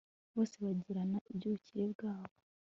[0.35, 2.35] bose baganira iby'ubukire bwabo